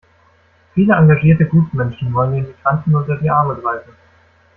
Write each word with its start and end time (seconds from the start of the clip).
Viele 0.73 0.95
engagierte 0.95 1.45
Gutmenschen 1.45 2.11
wollen 2.11 2.31
den 2.33 2.47
Migranten 2.47 2.95
unter 2.95 3.17
die 3.17 3.29
Arme 3.29 3.53
greifen. 3.55 3.93